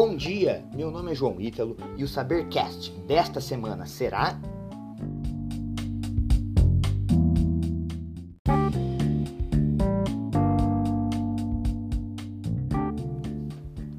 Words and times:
Bom 0.00 0.14
dia, 0.14 0.64
meu 0.72 0.92
nome 0.92 1.10
é 1.10 1.14
João 1.16 1.40
Ítalo 1.40 1.76
e 1.96 2.04
o 2.04 2.08
Sabercast 2.08 2.92
desta 3.08 3.40
semana 3.40 3.84
será. 3.84 4.40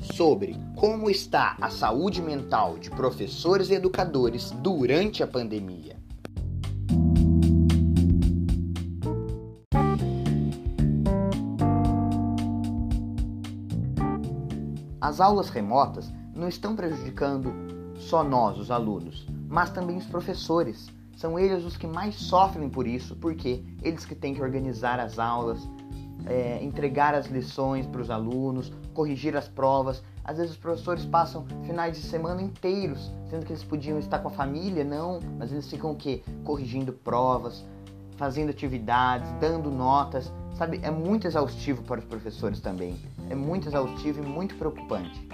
Sobre 0.00 0.56
como 0.74 1.08
está 1.08 1.56
a 1.60 1.70
saúde 1.70 2.20
mental 2.20 2.76
de 2.76 2.90
professores 2.90 3.70
e 3.70 3.74
educadores 3.74 4.50
durante 4.50 5.22
a 5.22 5.28
pandemia. 5.28 6.03
As 15.04 15.20
aulas 15.20 15.50
remotas 15.50 16.10
não 16.34 16.48
estão 16.48 16.74
prejudicando 16.74 17.52
só 17.94 18.24
nós, 18.24 18.56
os 18.56 18.70
alunos, 18.70 19.26
mas 19.50 19.68
também 19.68 19.98
os 19.98 20.06
professores. 20.06 20.88
São 21.14 21.38
eles 21.38 21.62
os 21.62 21.76
que 21.76 21.86
mais 21.86 22.14
sofrem 22.14 22.70
por 22.70 22.86
isso, 22.86 23.14
porque 23.16 23.62
eles 23.82 24.06
que 24.06 24.14
têm 24.14 24.32
que 24.32 24.40
organizar 24.40 24.98
as 24.98 25.18
aulas, 25.18 25.60
é, 26.24 26.58
entregar 26.64 27.14
as 27.14 27.26
lições 27.26 27.86
para 27.86 28.00
os 28.00 28.08
alunos, 28.08 28.72
corrigir 28.94 29.36
as 29.36 29.46
provas. 29.46 30.02
Às 30.24 30.38
vezes 30.38 30.52
os 30.52 30.58
professores 30.58 31.04
passam 31.04 31.44
finais 31.66 31.98
de 31.98 32.02
semana 32.02 32.40
inteiros, 32.40 33.12
sendo 33.28 33.44
que 33.44 33.52
eles 33.52 33.62
podiam 33.62 33.98
estar 33.98 34.20
com 34.20 34.28
a 34.28 34.30
família, 34.30 34.84
não, 34.84 35.20
mas 35.38 35.52
eles 35.52 35.68
ficam 35.68 35.90
o 35.90 35.96
quê? 35.96 36.22
Corrigindo 36.44 36.94
provas, 36.94 37.62
fazendo 38.16 38.48
atividades, 38.48 39.30
dando 39.38 39.70
notas. 39.70 40.32
Sabe, 40.54 40.78
é 40.84 40.90
muito 40.90 41.26
exaustivo 41.26 41.82
para 41.82 41.98
os 41.98 42.06
professores 42.06 42.60
também. 42.60 42.96
É 43.28 43.34
muito 43.34 43.68
exaustivo 43.68 44.22
e 44.22 44.26
muito 44.26 44.54
preocupante. 44.54 45.28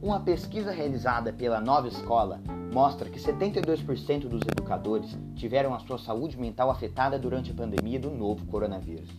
Uma 0.00 0.20
pesquisa 0.20 0.70
realizada 0.70 1.32
pela 1.32 1.60
Nova 1.60 1.88
Escola 1.88 2.40
mostra 2.72 3.10
que 3.10 3.18
72% 3.18 4.28
dos 4.28 4.42
educadores 4.42 5.18
tiveram 5.34 5.74
a 5.74 5.80
sua 5.80 5.98
saúde 5.98 6.38
mental 6.38 6.70
afetada 6.70 7.18
durante 7.18 7.50
a 7.50 7.54
pandemia 7.54 7.98
do 7.98 8.10
novo 8.10 8.46
coronavírus. 8.46 9.10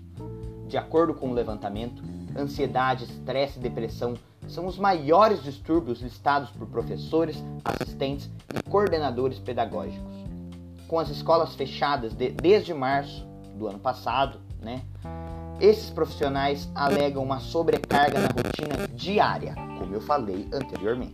De 0.68 0.78
acordo 0.78 1.14
com 1.14 1.30
o 1.30 1.34
levantamento, 1.34 2.02
ansiedade, 2.38 3.04
estresse 3.04 3.60
e 3.60 3.62
depressão 3.62 4.14
são 4.50 4.66
os 4.66 4.78
maiores 4.78 5.44
distúrbios 5.44 6.02
listados 6.02 6.50
por 6.50 6.68
professores, 6.68 7.42
assistentes 7.64 8.30
e 8.54 8.70
coordenadores 8.70 9.40
pedagógicos. 9.40 10.14
Com 10.88 11.00
as 11.00 11.10
escolas 11.10 11.56
fechadas 11.56 12.14
de, 12.14 12.32
desde 12.32 12.74
março 12.74 13.28
do 13.56 13.68
ano 13.68 13.80
passado, 13.80 14.40
né, 14.60 14.82
esses 15.62 15.90
profissionais 15.90 16.70
alegam 16.74 17.24
uma 17.24 17.40
sobrecarga 17.40 18.20
na 18.20 18.28
rotina 18.28 18.88
diária, 18.94 19.56
como 19.78 19.94
eu 19.94 20.02
falei 20.02 20.48
anteriormente. 20.52 21.14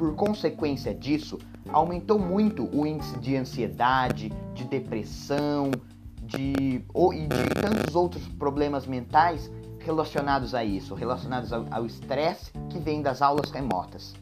Por 0.00 0.14
consequência 0.14 0.94
disso, 0.94 1.38
aumentou 1.68 2.18
muito 2.18 2.66
o 2.74 2.86
índice 2.86 3.18
de 3.18 3.36
ansiedade, 3.36 4.32
de 4.54 4.64
depressão, 4.64 5.70
de, 6.22 6.82
ou, 6.94 7.12
e 7.12 7.26
de 7.26 7.48
tantos 7.60 7.94
outros 7.94 8.26
problemas 8.26 8.86
mentais 8.86 9.52
relacionados 9.78 10.54
a 10.54 10.64
isso, 10.64 10.94
relacionados 10.94 11.52
ao 11.52 11.84
estresse 11.84 12.50
que 12.70 12.78
vem 12.78 13.02
das 13.02 13.20
aulas 13.20 13.50
remotas. 13.50 14.14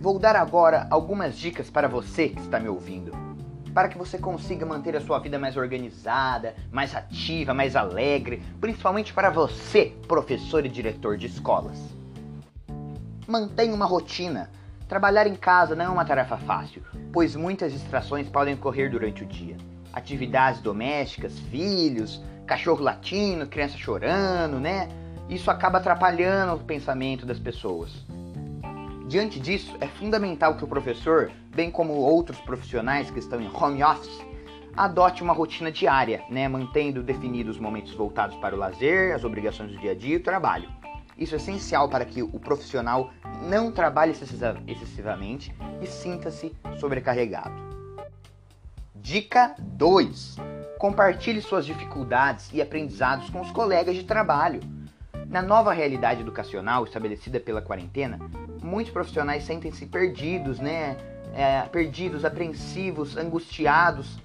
Vou 0.00 0.20
dar 0.20 0.36
agora 0.36 0.86
algumas 0.88 1.36
dicas 1.36 1.68
para 1.68 1.88
você 1.88 2.28
que 2.28 2.40
está 2.40 2.60
me 2.60 2.68
ouvindo 2.68 3.31
para 3.74 3.88
que 3.88 3.98
você 3.98 4.18
consiga 4.18 4.66
manter 4.66 4.94
a 4.96 5.00
sua 5.00 5.18
vida 5.18 5.38
mais 5.38 5.56
organizada, 5.56 6.54
mais 6.70 6.94
ativa, 6.94 7.54
mais 7.54 7.74
alegre, 7.74 8.42
principalmente 8.60 9.12
para 9.12 9.30
você, 9.30 9.92
professor 10.06 10.64
e 10.66 10.68
diretor 10.68 11.16
de 11.16 11.26
escolas. 11.26 11.78
Mantenha 13.26 13.74
uma 13.74 13.86
rotina. 13.86 14.50
Trabalhar 14.88 15.26
em 15.26 15.36
casa 15.36 15.74
não 15.74 15.86
é 15.86 15.88
uma 15.88 16.04
tarefa 16.04 16.36
fácil, 16.36 16.82
pois 17.12 17.34
muitas 17.34 17.72
distrações 17.72 18.28
podem 18.28 18.54
ocorrer 18.54 18.90
durante 18.90 19.22
o 19.22 19.26
dia. 19.26 19.56
Atividades 19.92 20.60
domésticas, 20.60 21.38
filhos, 21.50 22.22
cachorro 22.46 22.82
latindo, 22.82 23.46
criança 23.46 23.78
chorando, 23.78 24.60
né? 24.60 24.88
Isso 25.30 25.50
acaba 25.50 25.78
atrapalhando 25.78 26.54
o 26.54 26.64
pensamento 26.64 27.24
das 27.24 27.38
pessoas. 27.38 27.90
Diante 29.06 29.40
disso, 29.40 29.76
é 29.80 29.86
fundamental 29.86 30.56
que 30.56 30.64
o 30.64 30.68
professor, 30.68 31.30
bem 31.54 31.70
como 31.70 31.92
outros 31.94 32.38
profissionais 32.40 33.10
que 33.10 33.18
estão 33.18 33.40
em 33.40 33.50
home 33.52 33.82
office, 33.82 34.24
adote 34.76 35.22
uma 35.22 35.32
rotina 35.32 35.70
diária, 35.70 36.22
né, 36.30 36.48
mantendo 36.48 37.02
definidos 37.02 37.58
momentos 37.58 37.92
voltados 37.94 38.36
para 38.36 38.54
o 38.54 38.58
lazer, 38.58 39.14
as 39.14 39.24
obrigações 39.24 39.72
do 39.72 39.78
dia 39.78 39.92
a 39.92 39.94
dia 39.94 40.14
e 40.14 40.18
o 40.18 40.22
trabalho. 40.22 40.68
Isso 41.18 41.34
é 41.34 41.36
essencial 41.36 41.88
para 41.88 42.04
que 42.04 42.22
o 42.22 42.38
profissional 42.40 43.10
não 43.42 43.70
trabalhe 43.70 44.12
excessivamente 44.66 45.54
e 45.80 45.86
sinta-se 45.86 46.54
sobrecarregado. 46.78 47.52
Dica 48.94 49.54
2: 49.58 50.36
Compartilhe 50.78 51.42
suas 51.42 51.66
dificuldades 51.66 52.50
e 52.52 52.62
aprendizados 52.62 53.28
com 53.30 53.40
os 53.40 53.50
colegas 53.50 53.94
de 53.94 54.04
trabalho. 54.04 54.60
Na 55.28 55.42
nova 55.42 55.72
realidade 55.72 56.20
educacional 56.20 56.84
estabelecida 56.84 57.40
pela 57.40 57.62
quarentena, 57.62 58.18
muitos 58.62 58.92
profissionais 58.92 59.44
sentem-se 59.44 59.86
perdidos, 59.86 60.58
né? 60.58 60.96
É, 61.34 61.62
perdidos, 61.62 62.24
apreensivos, 62.24 63.16
angustiados 63.16 64.20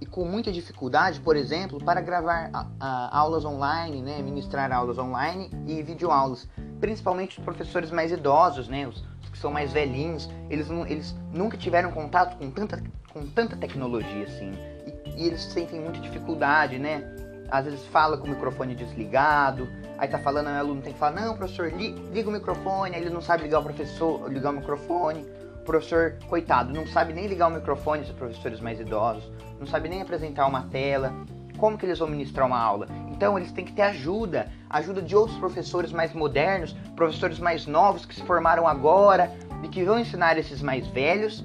e 0.00 0.06
com 0.06 0.24
muita 0.24 0.50
dificuldade, 0.50 1.20
por 1.20 1.36
exemplo, 1.36 1.78
para 1.82 2.00
gravar 2.00 2.50
a, 2.52 2.66
a, 2.80 3.18
aulas 3.18 3.44
online, 3.44 4.00
né? 4.00 4.22
Ministrar 4.22 4.72
aulas 4.72 4.98
online 4.98 5.50
e 5.66 5.82
videoaulas. 5.82 6.48
Principalmente 6.80 7.38
os 7.38 7.44
professores 7.44 7.90
mais 7.90 8.10
idosos, 8.10 8.68
né? 8.68 8.86
Os, 8.86 9.04
que 9.30 9.38
são 9.38 9.50
mais 9.50 9.70
velhinhos, 9.70 10.30
eles, 10.48 10.68
eles 10.88 11.14
nunca 11.30 11.58
tiveram 11.58 11.92
contato 11.92 12.38
com 12.38 12.50
tanta, 12.50 12.82
com 13.12 13.26
tanta 13.26 13.54
tecnologia 13.54 14.24
assim. 14.24 14.52
E, 14.86 15.22
e 15.22 15.26
eles 15.26 15.42
sentem 15.42 15.78
muita 15.78 16.00
dificuldade, 16.00 16.78
né? 16.78 17.04
às 17.50 17.64
vezes 17.64 17.84
fala 17.86 18.16
com 18.16 18.26
o 18.26 18.30
microfone 18.30 18.74
desligado, 18.74 19.68
aí 19.98 20.08
tá 20.08 20.18
falando, 20.18 20.46
o 20.46 20.50
aluno 20.50 20.82
tem 20.82 20.92
que 20.92 20.98
falar, 20.98 21.20
não, 21.20 21.36
professor, 21.36 21.72
li, 21.72 21.92
liga 22.12 22.28
o 22.28 22.32
microfone, 22.32 22.94
aí 22.94 23.02
ele 23.02 23.10
não 23.10 23.20
sabe 23.20 23.44
ligar 23.44 23.60
o 23.60 23.62
professor, 23.62 24.30
ligar 24.30 24.50
o 24.50 24.56
microfone. 24.56 25.26
O 25.60 25.64
professor, 25.66 26.16
coitado, 26.28 26.72
não 26.72 26.86
sabe 26.86 27.12
nem 27.12 27.26
ligar 27.26 27.48
o 27.48 27.50
microfone, 27.50 28.02
os 28.02 28.10
professores 28.10 28.60
mais 28.60 28.78
idosos, 28.78 29.28
não 29.58 29.66
sabe 29.66 29.88
nem 29.88 30.00
apresentar 30.00 30.46
uma 30.46 30.62
tela. 30.62 31.12
Como 31.58 31.76
que 31.76 31.86
eles 31.86 31.98
vão 31.98 32.08
ministrar 32.08 32.46
uma 32.46 32.60
aula? 32.60 32.86
Então 33.10 33.36
eles 33.36 33.50
têm 33.50 33.64
que 33.64 33.72
ter 33.72 33.82
ajuda, 33.82 34.46
ajuda 34.68 35.00
de 35.00 35.16
outros 35.16 35.38
professores 35.38 35.90
mais 35.90 36.12
modernos, 36.12 36.72
professores 36.94 37.38
mais 37.38 37.66
novos 37.66 38.04
que 38.04 38.14
se 38.14 38.22
formaram 38.22 38.68
agora 38.68 39.32
e 39.62 39.68
que 39.68 39.82
vão 39.82 39.98
ensinar 39.98 40.38
esses 40.38 40.60
mais 40.60 40.86
velhos 40.86 41.44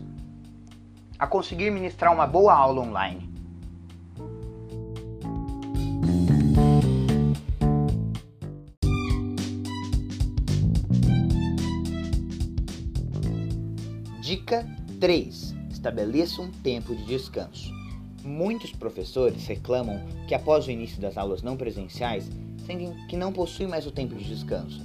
a 1.17 1.25
conseguir 1.25 1.71
ministrar 1.71 2.13
uma 2.13 2.27
boa 2.27 2.53
aula 2.53 2.81
online. 2.81 3.30
Dica 14.31 14.65
3: 15.01 15.53
estabeleça 15.69 16.41
um 16.41 16.49
tempo 16.49 16.95
de 16.95 17.03
descanso. 17.03 17.69
Muitos 18.23 18.71
professores 18.71 19.45
reclamam 19.45 20.01
que 20.25 20.33
após 20.33 20.65
o 20.65 20.71
início 20.71 21.01
das 21.01 21.17
aulas 21.17 21.41
não 21.41 21.57
presenciais, 21.57 22.29
sentem 22.65 22.95
que 23.09 23.17
não 23.17 23.33
possuem 23.33 23.67
mais 23.67 23.85
o 23.85 23.91
tempo 23.91 24.15
de 24.15 24.23
descanso. 24.23 24.81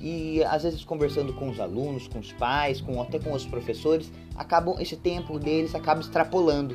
E 0.00 0.42
às 0.44 0.62
vezes 0.62 0.84
conversando 0.84 1.34
com 1.34 1.50
os 1.50 1.60
alunos, 1.60 2.08
com 2.08 2.18
os 2.18 2.32
pais, 2.32 2.80
com 2.80 2.98
até 3.02 3.18
com 3.18 3.34
os 3.34 3.44
professores, 3.44 4.10
acabam 4.34 4.80
esse 4.80 4.96
tempo 4.96 5.38
deles 5.38 5.74
acaba 5.74 6.00
extrapolando, 6.00 6.74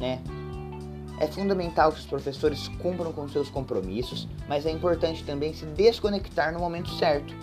né? 0.00 0.22
É 1.20 1.26
fundamental 1.26 1.92
que 1.92 2.00
os 2.00 2.06
professores 2.06 2.68
cumpram 2.80 3.12
com 3.12 3.28
seus 3.28 3.50
compromissos, 3.50 4.26
mas 4.48 4.64
é 4.64 4.70
importante 4.70 5.22
também 5.22 5.52
se 5.52 5.66
desconectar 5.66 6.50
no 6.50 6.60
momento 6.60 6.88
certo 6.94 7.34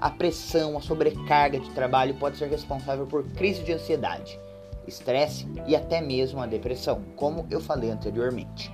a 0.00 0.08
pressão, 0.08 0.78
a 0.78 0.80
sobrecarga 0.80 1.60
de 1.60 1.68
trabalho 1.70 2.14
pode 2.14 2.38
ser 2.38 2.48
responsável 2.48 3.06
por 3.06 3.22
crise 3.32 3.62
de 3.62 3.72
ansiedade, 3.74 4.40
estresse 4.86 5.46
e 5.66 5.76
até 5.76 6.00
mesmo 6.00 6.40
a 6.40 6.46
depressão, 6.46 7.02
como 7.16 7.46
eu 7.50 7.60
falei 7.60 7.90
anteriormente. 7.90 8.72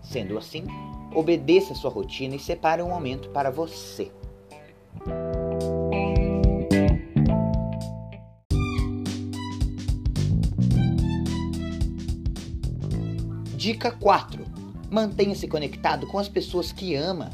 Sendo 0.00 0.38
assim, 0.38 0.64
obedeça 1.12 1.72
a 1.72 1.76
sua 1.76 1.90
rotina 1.90 2.36
e 2.36 2.38
separe 2.38 2.82
um 2.82 2.88
momento 2.88 3.30
para 3.30 3.50
você. 3.50 4.12
Dica 13.56 13.90
4. 13.90 14.44
Mantenha-se 14.88 15.48
conectado 15.48 16.06
com 16.06 16.18
as 16.18 16.28
pessoas 16.28 16.70
que 16.70 16.94
ama 16.94 17.30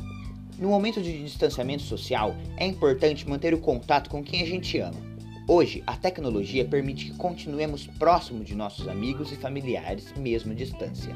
no 0.59 0.71
momento 0.71 1.03
de 1.03 1.23
distanciamento 1.23 1.83
social, 1.83 2.35
é 2.57 2.67
importante 2.67 3.29
manter 3.29 3.53
o 3.53 3.59
contato 3.59 4.09
com 4.09 4.25
quem 4.25 4.41
a 4.41 4.47
gente 4.47 4.79
ama. 4.79 4.99
Hoje, 5.47 5.83
a 5.87 5.95
tecnologia 5.95 6.65
permite 6.65 7.05
que 7.07 7.17
continuemos 7.19 7.87
próximo 7.87 8.43
de 8.43 8.55
nossos 8.55 8.89
amigos 8.89 9.31
e 9.31 9.37
familiares, 9.37 10.15
mesmo 10.17 10.53
à 10.53 10.55
distância. 10.55 11.15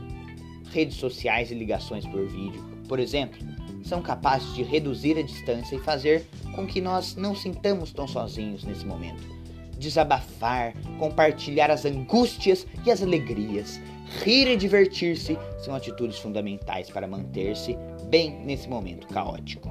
Redes 0.70 0.96
sociais 0.96 1.50
e 1.50 1.54
ligações 1.54 2.06
por 2.06 2.26
vídeo, 2.26 2.62
por 2.86 3.00
exemplo, 3.00 3.38
são 3.82 4.02
capazes 4.02 4.54
de 4.54 4.62
reduzir 4.62 5.16
a 5.16 5.22
distância 5.22 5.74
e 5.74 5.80
fazer 5.80 6.28
com 6.54 6.66
que 6.66 6.82
nós 6.82 7.16
não 7.16 7.34
sintamos 7.34 7.92
tão 7.92 8.06
sozinhos 8.06 8.62
nesse 8.62 8.84
momento. 8.84 9.39
Desabafar, 9.80 10.74
compartilhar 10.98 11.70
as 11.70 11.86
angústias 11.86 12.66
e 12.84 12.90
as 12.90 13.02
alegrias, 13.02 13.80
rir 14.22 14.46
e 14.46 14.54
divertir-se 14.54 15.38
são 15.64 15.74
atitudes 15.74 16.18
fundamentais 16.18 16.90
para 16.90 17.06
manter-se 17.06 17.78
bem 18.10 18.44
nesse 18.44 18.68
momento 18.68 19.06
caótico. 19.08 19.70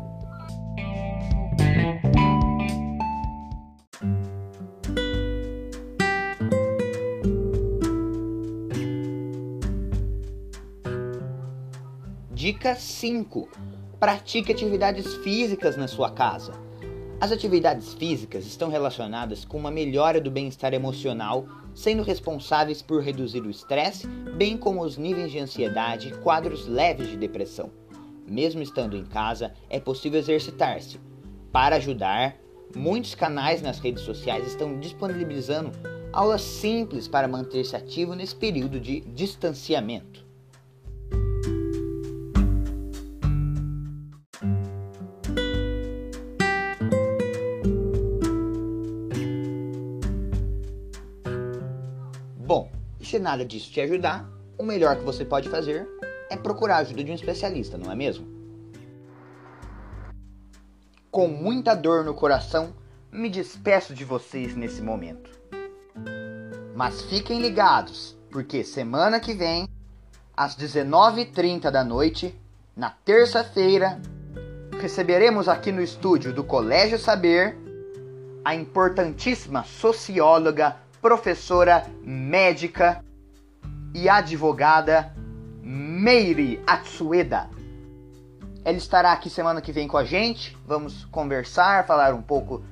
Dica 12.34 12.74
5 12.74 13.48
Pratique 14.00 14.52
atividades 14.52 15.14
físicas 15.18 15.78
na 15.78 15.88
sua 15.88 16.10
casa. 16.10 16.69
As 17.22 17.34
atividades 17.34 17.94
físicas 17.94 18.46
estão 18.46 18.70
relacionadas 18.70 19.44
com 19.44 19.58
uma 19.58 19.70
melhora 19.70 20.22
do 20.22 20.32
bem-estar 20.32 20.74
emocional, 20.74 21.46
sendo 21.76 22.02
responsáveis 22.02 22.82
por 22.82 23.04
reduzir 23.04 23.42
o 23.42 23.50
estresse, 23.50 24.08
bem 24.08 24.56
como 24.56 24.82
os 24.82 24.98
níveis 24.98 25.30
de 25.30 25.38
ansiedade 25.38 26.08
e 26.08 26.18
quadros 26.20 26.66
leves 26.66 27.10
de 27.10 27.18
depressão. 27.18 27.72
Mesmo 28.26 28.62
estando 28.62 28.96
em 28.96 29.04
casa, 29.04 29.54
é 29.70 29.82
possível 29.82 30.18
exercitar-se. 30.18 30.98
Para 31.52 31.76
ajudar, 31.76 32.38
muitos 32.74 33.16
canais 33.16 33.62
nas 33.62 33.80
redes 33.80 34.04
sociais 34.04 34.48
estão 34.48 34.80
disponibilizando 34.80 35.72
aulas 36.14 36.42
simples 36.42 37.06
para 37.06 37.28
manter-se 37.28 37.76
ativo 37.76 38.16
nesse 38.16 38.36
período 38.36 38.80
de 38.80 39.02
distanciamento. 39.02 40.29
Bom, 53.00 53.06
se 53.06 53.18
nada 53.18 53.46
disso 53.46 53.72
te 53.72 53.80
ajudar, 53.82 54.30
o 54.58 54.64
melhor 54.64 54.98
que 54.98 55.04
você 55.04 55.24
pode 55.24 55.50
fazer 55.50 55.88
é 56.30 56.36
procurar 56.36 56.76
a 56.76 56.80
ajuda 56.80 57.04
de 57.04 57.12
um 57.12 57.16
especialista, 57.16 57.78
não 57.78 57.92
é 57.92 57.96
mesmo? 57.96 58.28
Com 61.10 61.28
muita 61.28 61.74
dor 61.74 62.04
no 62.04 62.14
coração, 62.14 62.76
me 63.12 63.30
despeço 63.30 63.94
de 63.94 64.06
vocês 64.06 64.56
nesse 64.56 64.82
momento. 64.82 65.32
Mas 66.76 67.02
fiquem 67.04 67.42
ligados, 67.42 68.18
porque 68.30 68.64
semana 68.64 69.20
que 69.20 69.34
vem, 69.34 69.68
às 70.38 70.56
19h30 70.56 71.72
da 71.72 71.84
noite, 71.84 72.36
na 72.76 72.92
terça-feira, 72.92 74.00
receberemos 74.80 75.50
aqui 75.50 75.72
no 75.72 75.82
estúdio 75.82 76.32
do 76.32 76.44
Colégio 76.44 77.00
Saber 77.00 77.58
a 78.46 78.54
importantíssima 78.54 79.64
socióloga 79.64 80.78
professora, 81.02 81.86
médica 82.04 83.04
e 83.94 84.08
advogada 84.08 85.14
Meire 85.62 86.62
Atsueda. 86.66 87.50
Ela 88.66 88.78
estará 88.78 89.14
aqui 89.14 89.30
semana 89.30 89.62
que 89.62 89.72
vem 89.72 89.88
com 89.88 89.98
a 89.98 90.04
gente. 90.04 90.58
Vamos 90.66 91.06
conversar, 91.06 91.86
falar 91.86 92.14
um 92.14 92.22
pouco, 92.22 92.64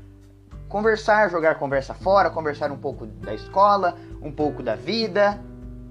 conversar, 0.68 1.30
jogar 1.30 1.56
conversa 1.56 1.94
fora, 1.94 2.30
conversar 2.30 2.72
um 2.72 2.78
pouco 2.78 3.06
da 3.06 3.34
escola, 3.34 3.98
um 4.22 4.32
pouco 4.32 4.62
da 4.62 4.76
vida. 4.76 5.40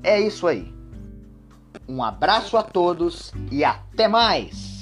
É 0.02 0.20
isso 0.20 0.46
aí. 0.46 0.74
Um 1.88 2.02
abraço 2.02 2.56
a 2.56 2.62
todos 2.62 3.32
e 3.50 3.64
até 3.64 4.08
mais! 4.08 4.75